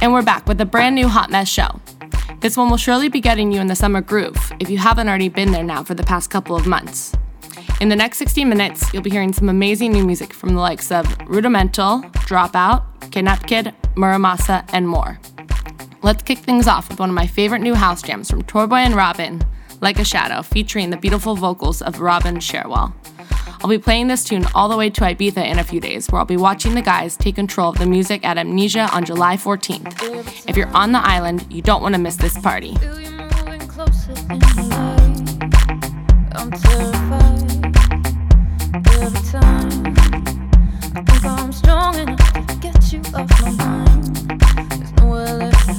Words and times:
And 0.00 0.12
we're 0.12 0.22
back 0.22 0.46
with 0.46 0.60
a 0.60 0.66
brand 0.66 0.94
new 0.94 1.08
Hot 1.08 1.30
Mess 1.30 1.48
show. 1.48 1.80
This 2.40 2.56
one 2.56 2.70
will 2.70 2.76
surely 2.76 3.08
be 3.08 3.20
getting 3.20 3.52
you 3.52 3.60
in 3.60 3.66
the 3.66 3.76
summer 3.76 4.00
groove 4.00 4.52
if 4.60 4.70
you 4.70 4.78
haven't 4.78 5.08
already 5.08 5.28
been 5.28 5.52
there 5.52 5.62
now 5.62 5.82
for 5.82 5.94
the 5.94 6.02
past 6.02 6.30
couple 6.30 6.56
of 6.56 6.66
months. 6.66 7.12
In 7.80 7.88
the 7.88 7.96
next 7.96 8.18
60 8.18 8.44
minutes, 8.44 8.92
you'll 8.92 9.02
be 9.02 9.10
hearing 9.10 9.32
some 9.32 9.48
amazing 9.48 9.92
new 9.92 10.04
music 10.04 10.32
from 10.32 10.54
the 10.54 10.60
likes 10.60 10.90
of 10.90 11.06
Rudimental, 11.28 12.02
Dropout, 12.26 13.10
Kidnap 13.10 13.46
Kid, 13.46 13.74
Mura 13.96 14.16
Masa, 14.16 14.68
and 14.72 14.88
more. 14.88 15.18
Let's 16.02 16.22
kick 16.22 16.38
things 16.38 16.66
off 16.66 16.88
with 16.88 16.98
one 16.98 17.10
of 17.10 17.14
my 17.14 17.26
favorite 17.26 17.60
new 17.60 17.74
house 17.74 18.02
jams 18.02 18.30
from 18.30 18.42
Toyboy 18.42 18.84
and 18.84 18.94
Robin, 18.94 19.42
Like 19.80 19.98
a 19.98 20.04
Shadow, 20.04 20.42
featuring 20.42 20.90
the 20.90 20.96
beautiful 20.96 21.34
vocals 21.34 21.82
of 21.82 22.00
Robyn 22.00 22.40
Sherwell. 22.40 22.94
I'll 23.62 23.68
be 23.68 23.78
playing 23.78 24.08
this 24.08 24.24
tune 24.24 24.46
all 24.54 24.70
the 24.70 24.76
way 24.76 24.88
to 24.88 25.00
Ibiza 25.02 25.44
in 25.44 25.58
a 25.58 25.64
few 25.64 25.80
days, 25.80 26.06
where 26.08 26.18
I'll 26.18 26.24
be 26.24 26.38
watching 26.38 26.74
the 26.74 26.80
guys 26.80 27.14
take 27.14 27.34
control 27.34 27.68
of 27.68 27.78
the 27.78 27.84
music 27.84 28.24
at 28.24 28.38
Amnesia 28.38 28.88
on 28.92 29.04
July 29.04 29.36
14th. 29.36 30.48
If 30.48 30.56
you're 30.56 30.74
on 30.74 30.92
the 30.92 30.98
island, 31.00 31.46
you 31.50 31.60
don't 31.60 31.82
want 31.82 31.94
to 31.94 32.00
miss 32.00 32.16
this 32.16 32.38
party. 32.38 32.74
I'm 41.22 41.52
strong 41.52 41.96
enough 41.96 42.32
to 42.32 42.56
get 42.60 42.92
you 42.92 43.00
off 43.14 43.42
my 43.42 43.50
mind. 43.50 44.16
There's 44.70 44.92
nowhere 44.94 45.34
left 45.34 45.69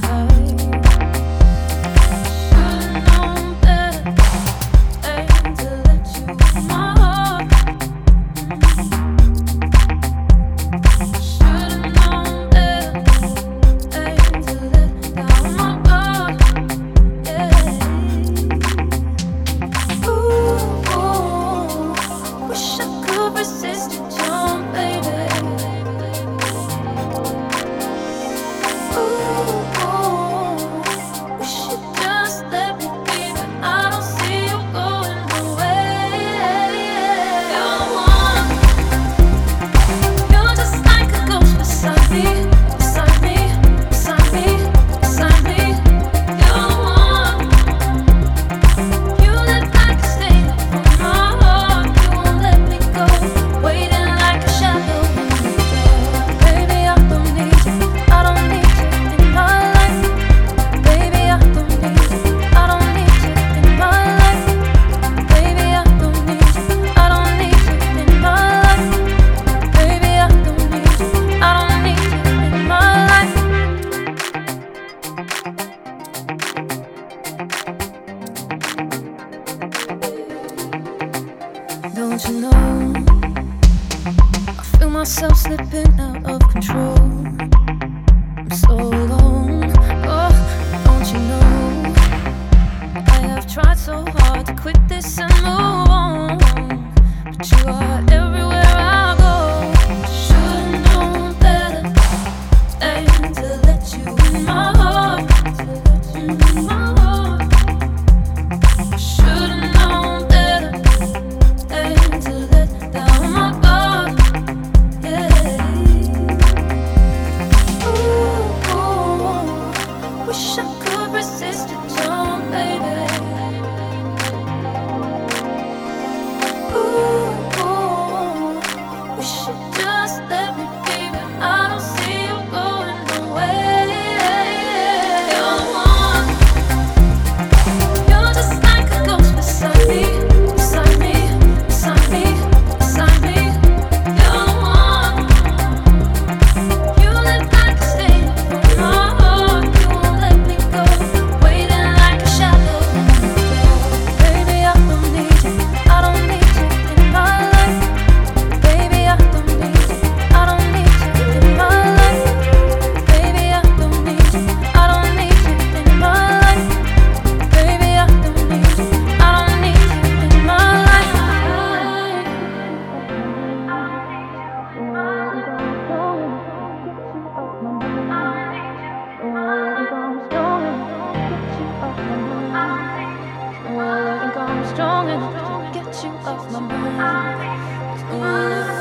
strong 184.82 185.10
enough 185.10 185.74
to 185.74 185.80
get 185.80 186.04
you 186.04 186.10
off 186.26 186.52
my 186.52 186.60
mind. 186.60 188.81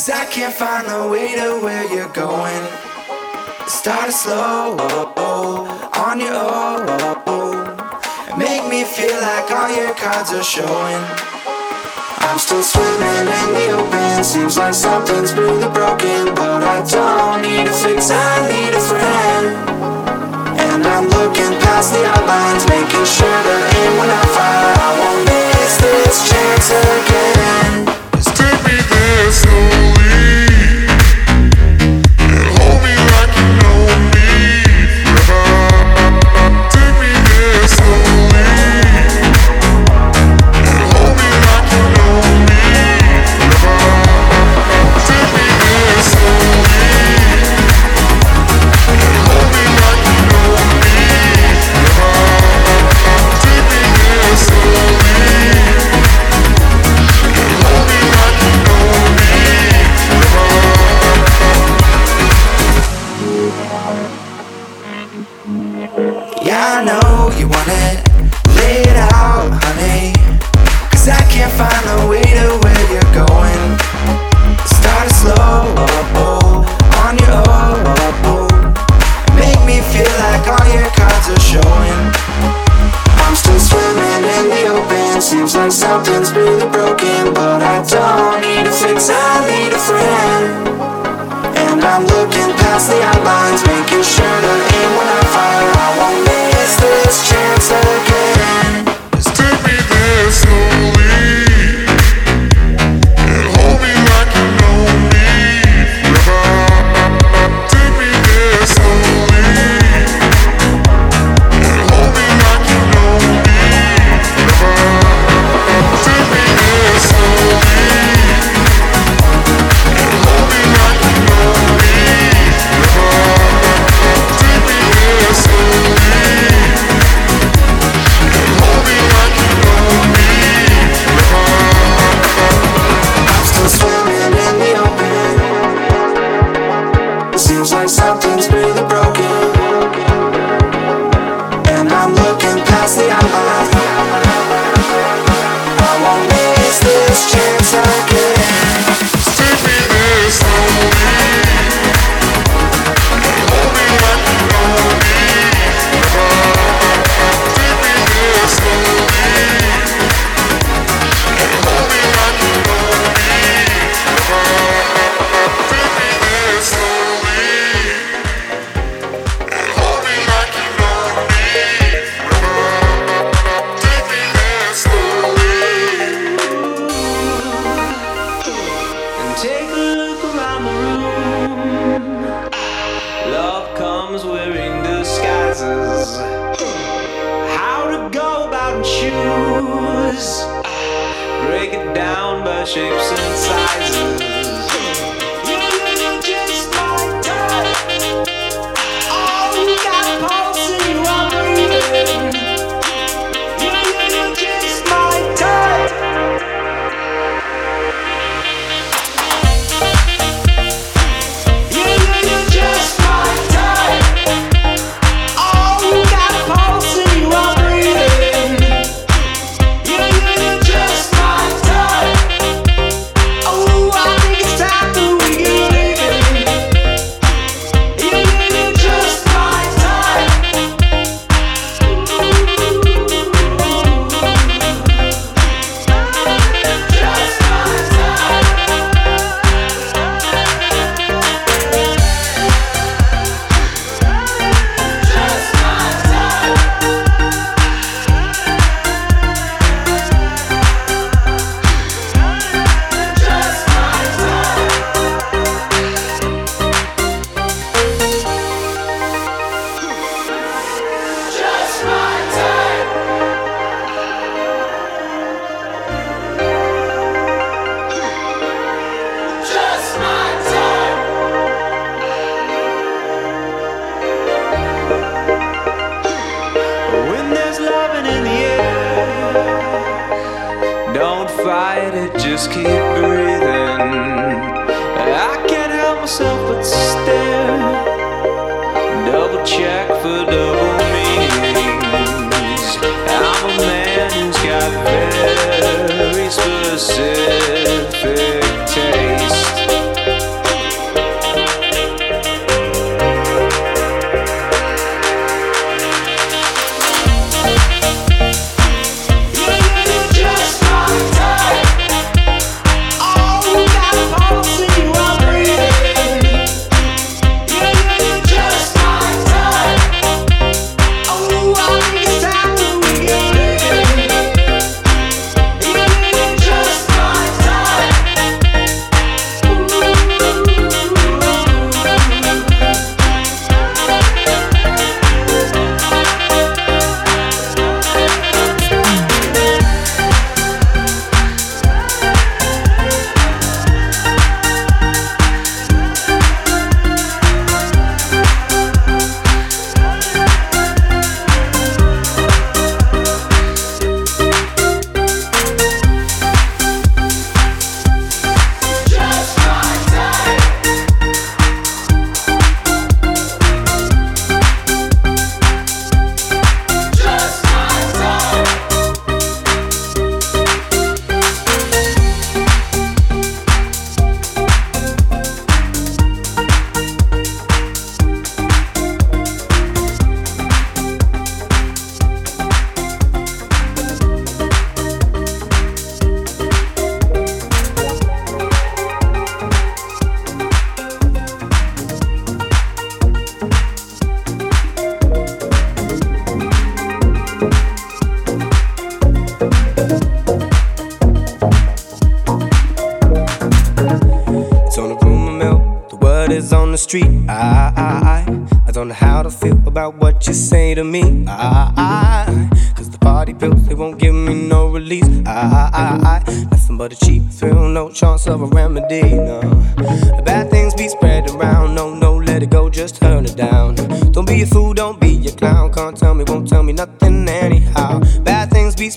Cause 0.00 0.08
I 0.08 0.24
can't 0.24 0.54
find 0.54 0.88
the 0.88 1.12
way 1.12 1.36
to 1.36 1.60
where 1.60 1.84
you're 1.92 2.08
going. 2.16 2.64
Start 3.68 4.10
slow 4.10 4.80
on 5.92 6.16
your 6.18 6.40
own. 6.40 6.88
Make 8.40 8.64
me 8.72 8.84
feel 8.84 9.12
like 9.20 9.50
all 9.52 9.68
your 9.68 9.92
cards 9.92 10.32
are 10.32 10.42
showing. 10.42 11.04
I'm 12.24 12.38
still 12.38 12.62
swimming 12.62 13.28
in 13.28 13.48
the 13.52 13.66
open. 13.76 14.24
Seems 14.24 14.56
like 14.56 14.72
something's 14.72 15.34
really 15.34 15.68
broken, 15.68 16.32
but 16.32 16.64
I 16.64 16.80
don't 16.80 17.42
need 17.42 17.68
a 17.68 17.74
fix. 17.84 18.08
I 18.08 18.48
need 18.48 18.72
a 18.72 18.80
friend. 18.80 19.46
And 20.64 20.80
I'm 20.86 21.12
looking 21.12 21.52
past 21.60 21.92
the 21.92 22.08
outlines, 22.08 22.64
making 22.72 23.04
sure 23.04 23.40
that 23.44 23.62
aim 23.76 23.92
when 24.00 24.08
I 24.08 24.24
fire, 24.32 24.72
I 24.80 24.90
won't 24.96 25.22
miss 25.28 25.76
this 25.76 26.16
chance 26.24 26.70
again 26.72 27.99
slowly. 29.30 30.29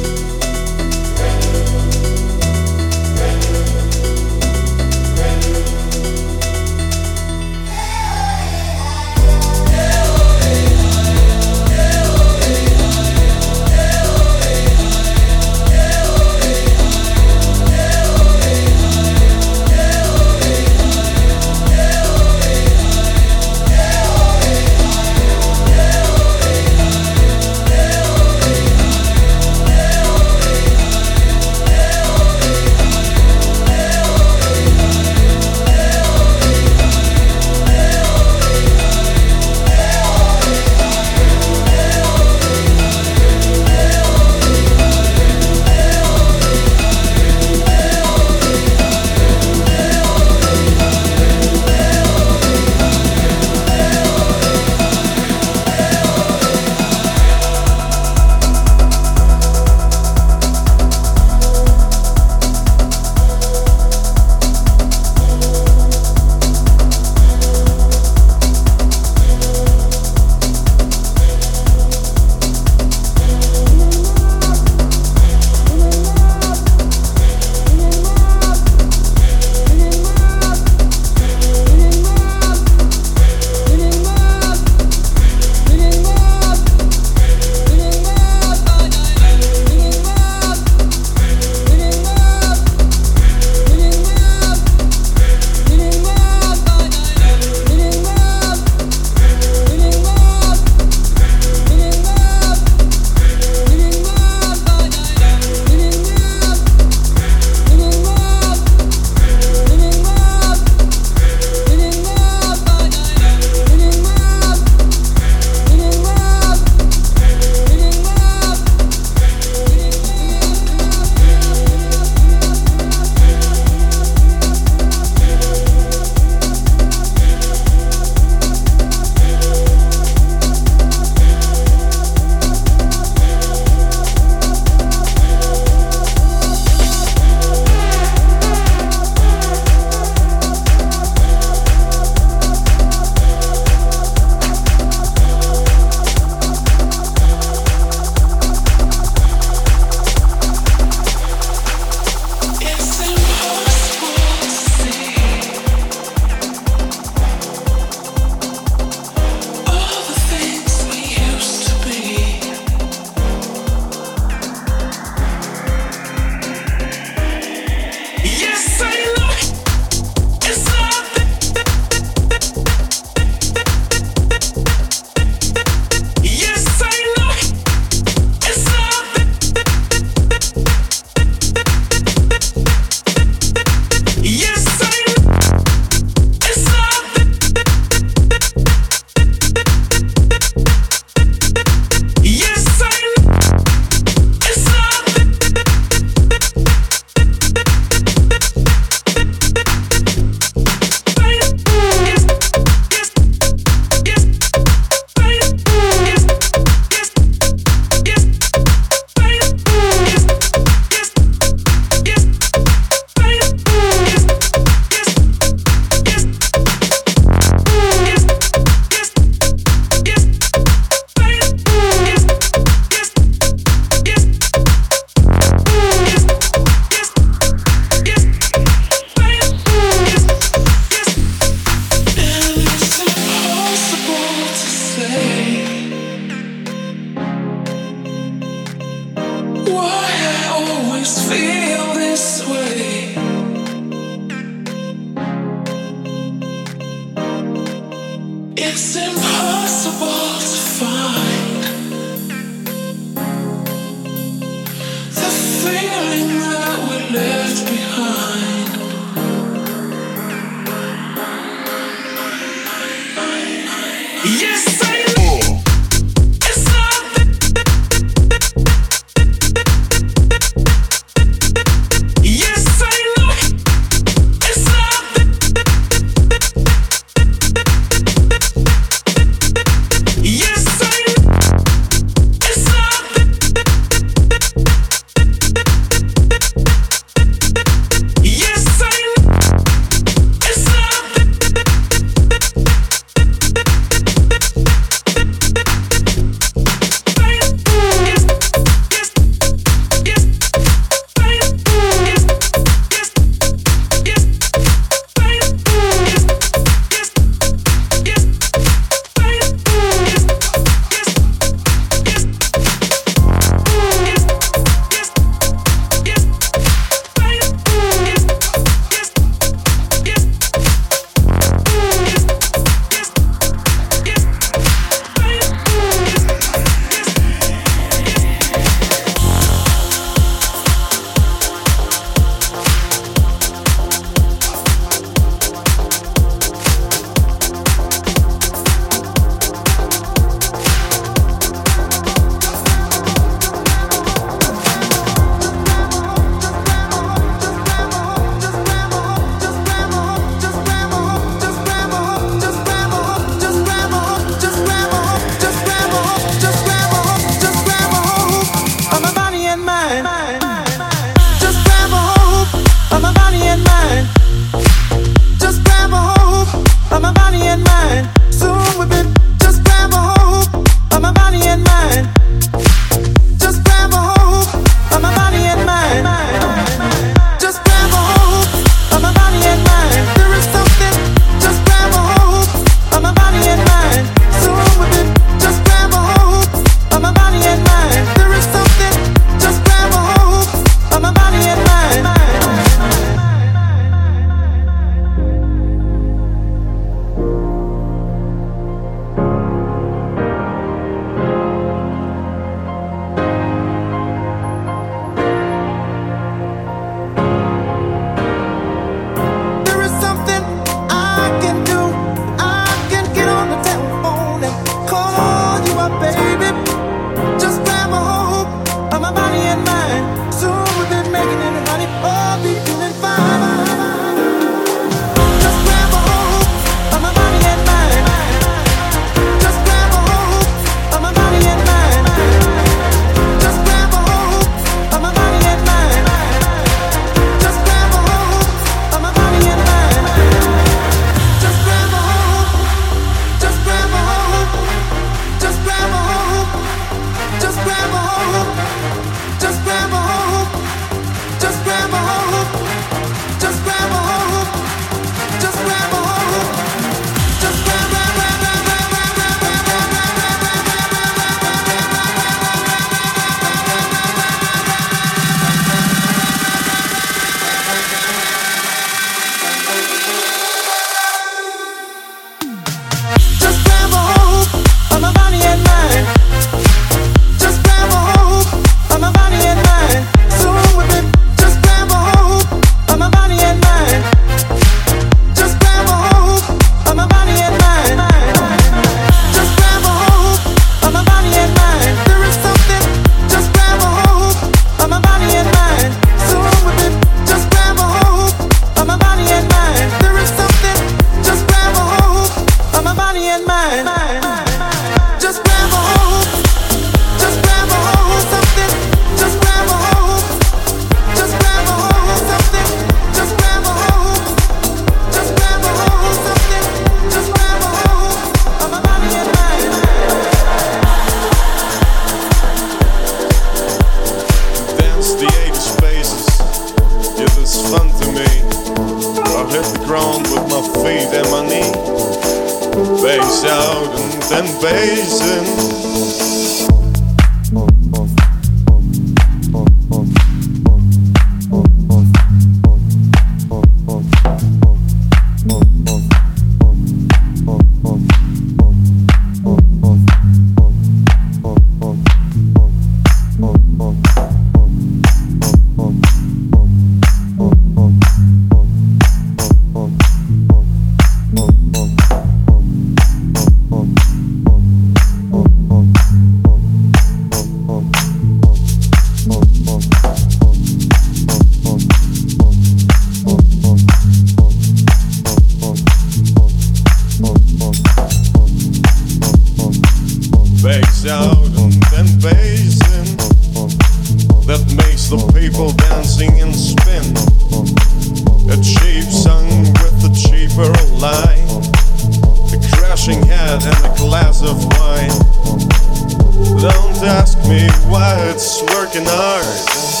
Working 598.93 599.07
hard. 599.07 600.00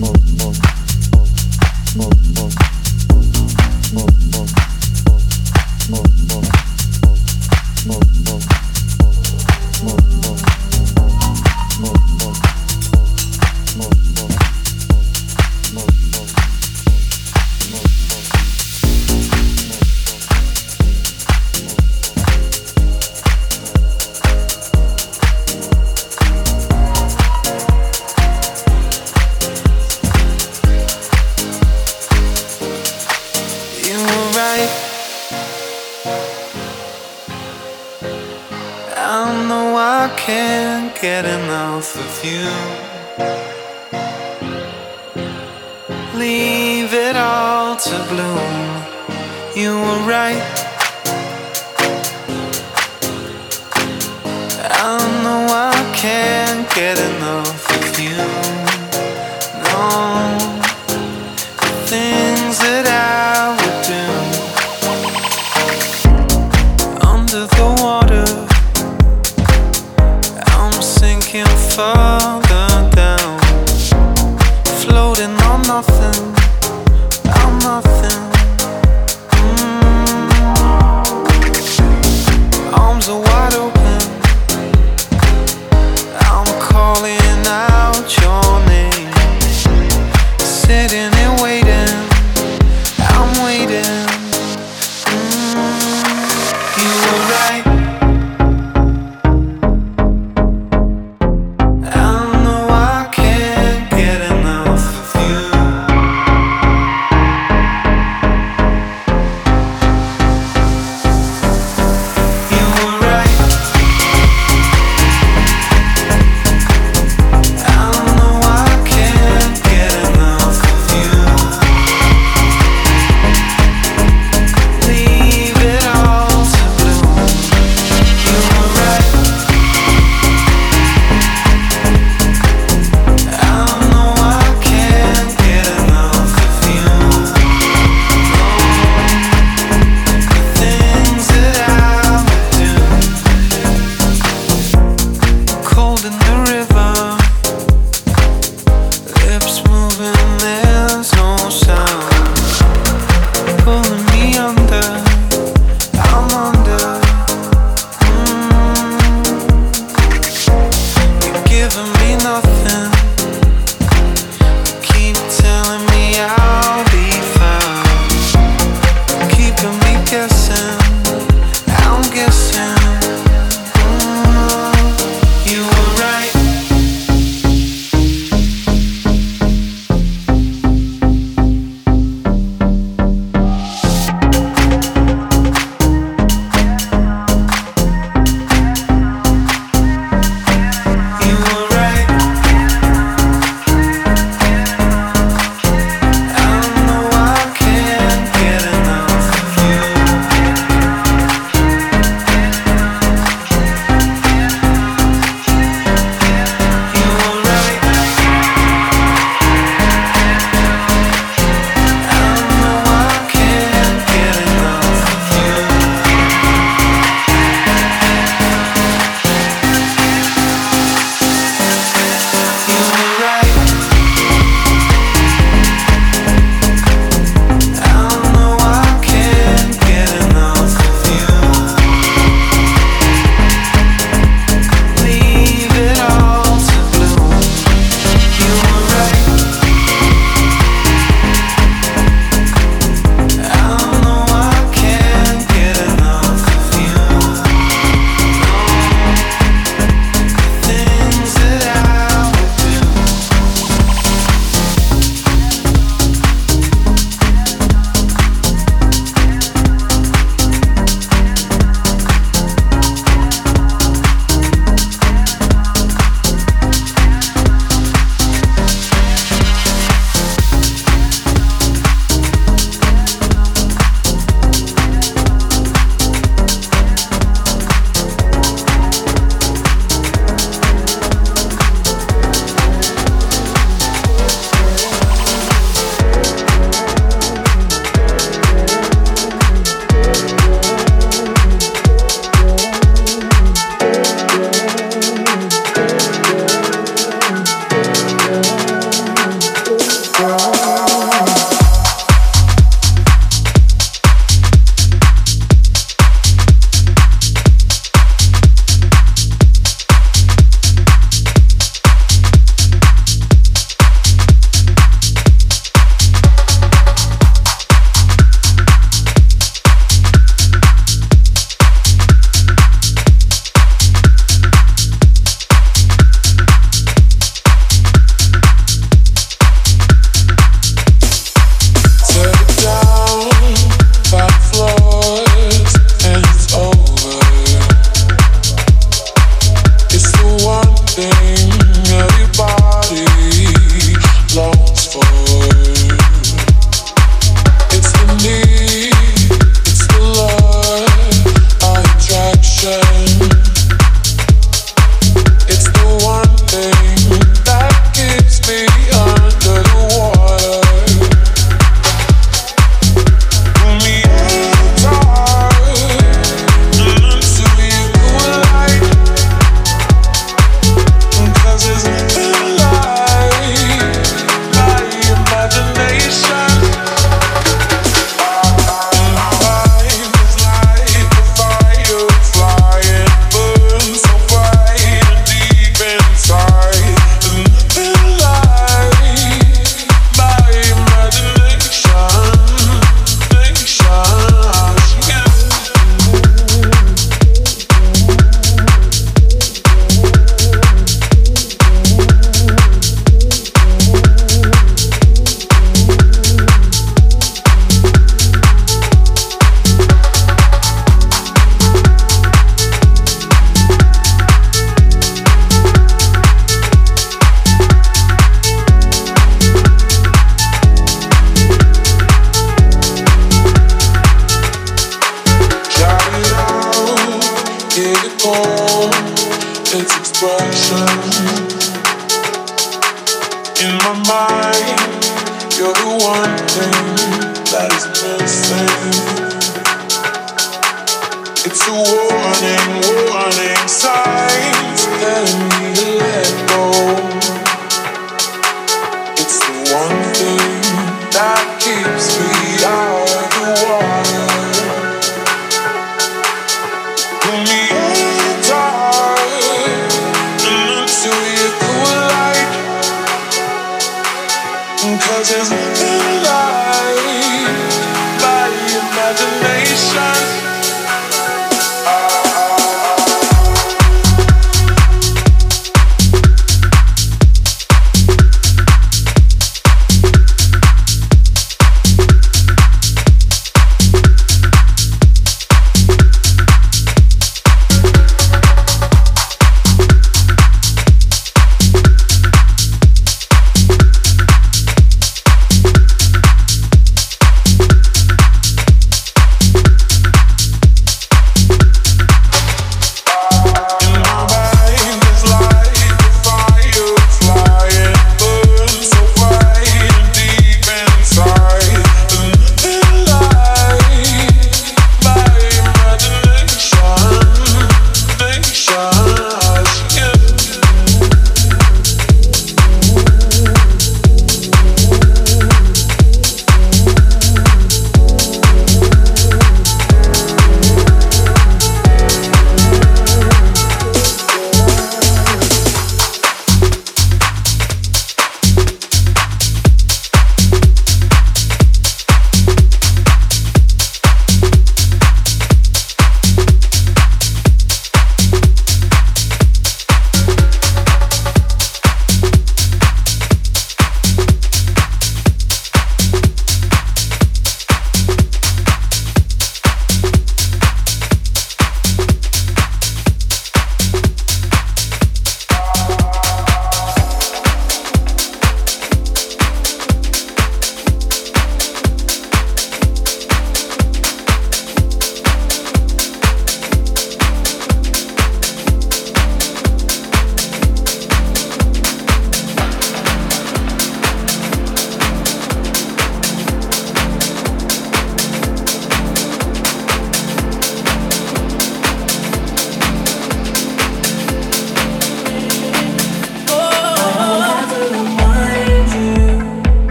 Right. 0.00 0.23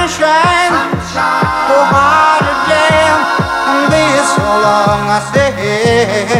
sunshine, 0.00 0.72
sunshine. 1.12 1.68
Oh, 1.68 1.84
hard 1.92 2.46
damn, 2.70 3.20
and 3.68 3.84
be 3.92 4.04
so 4.32 4.46
long 4.64 5.04
I 5.04 5.20
stay. 5.28 6.39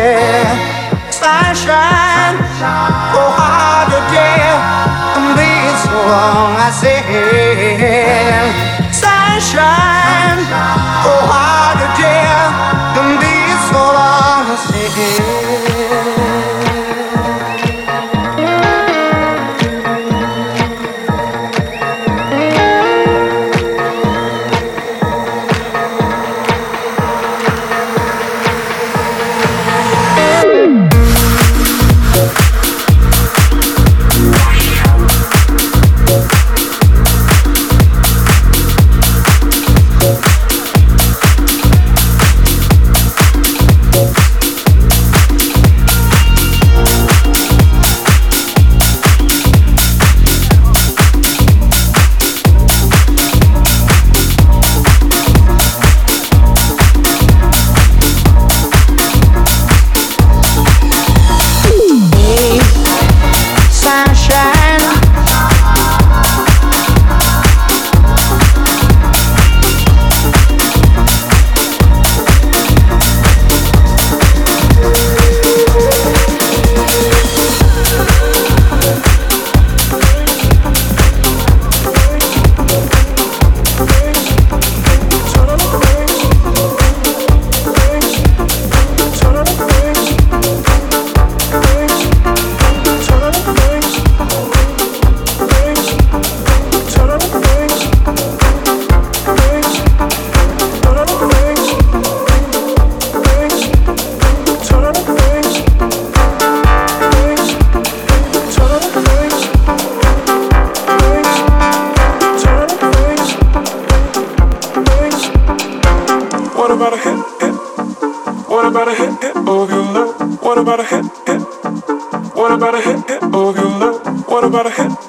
What 120.61 120.79
about 120.79 120.81
a 120.81 120.95
hit, 120.95 121.05
hit? 121.27 122.35
What 122.37 122.53
about 122.53 122.75
a 122.75 122.81
hit, 122.83 123.09
hit 123.09 123.23
of 123.23 123.57
your 123.57 123.65
love? 123.65 124.29
What 124.29 124.45
about 124.45 124.67
a 124.67 124.71
hit? 124.71 125.00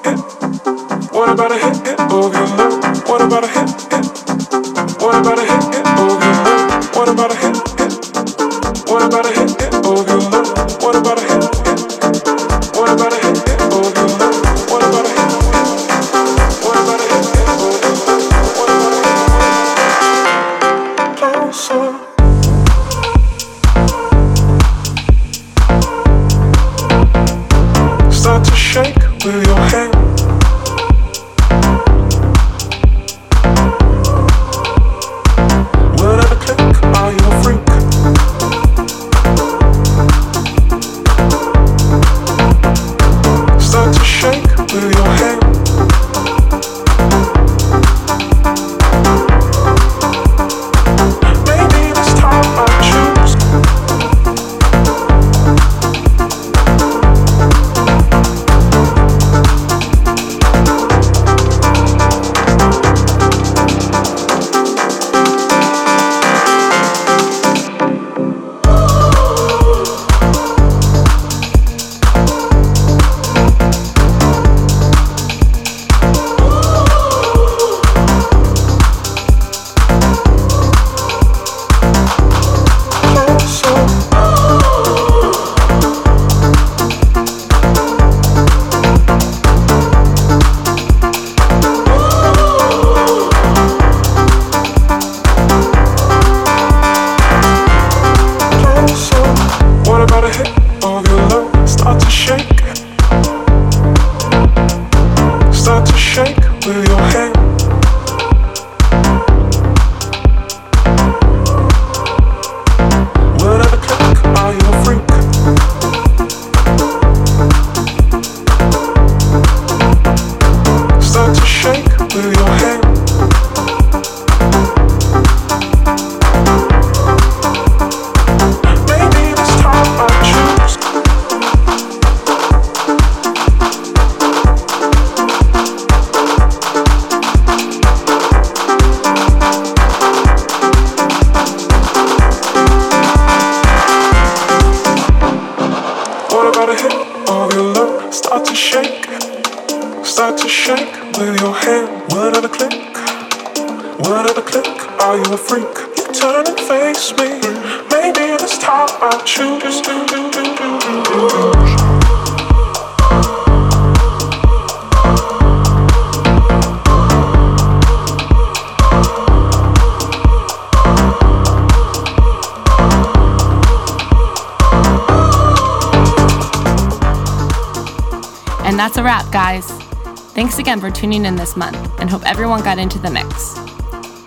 Tuning 180.91 181.25
in 181.25 181.35
this 181.35 181.55
month 181.55 181.99
and 181.99 182.09
hope 182.09 182.25
everyone 182.25 182.63
got 182.63 182.77
into 182.77 182.99
the 182.99 183.09
mix. 183.09 183.55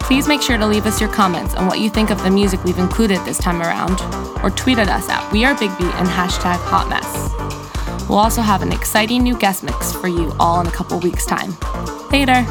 Please 0.00 0.28
make 0.28 0.42
sure 0.42 0.58
to 0.58 0.66
leave 0.66 0.86
us 0.86 1.00
your 1.00 1.10
comments 1.10 1.54
on 1.54 1.66
what 1.66 1.80
you 1.80 1.88
think 1.88 2.10
of 2.10 2.22
the 2.22 2.30
music 2.30 2.62
we've 2.64 2.78
included 2.78 3.18
this 3.24 3.38
time 3.38 3.62
around, 3.62 4.00
or 4.42 4.50
tweet 4.50 4.78
at 4.78 4.88
us 4.88 5.08
at 5.08 5.32
We 5.32 5.44
Are 5.44 5.54
Big 5.54 5.76
Beat 5.78 5.94
and 5.94 6.08
hashtag 6.08 6.58
Hot 6.58 6.88
Mess. 6.88 8.08
We'll 8.08 8.18
also 8.18 8.42
have 8.42 8.62
an 8.62 8.72
exciting 8.72 9.22
new 9.22 9.38
guest 9.38 9.62
mix 9.62 9.92
for 9.92 10.08
you 10.08 10.32
all 10.38 10.60
in 10.60 10.66
a 10.66 10.70
couple 10.70 11.00
weeks' 11.00 11.24
time. 11.24 11.56
Later! 12.10 12.44